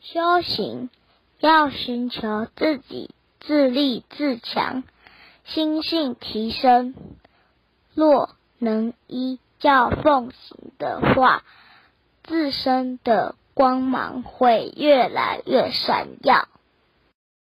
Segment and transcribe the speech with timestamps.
[0.00, 0.90] 修行
[1.40, 3.10] 要寻求自己
[3.40, 4.84] 自立自强
[5.44, 6.94] 心性提升。
[7.94, 11.42] 若能依教奉行的话
[12.24, 16.48] 自身的光芒会越来越闪耀。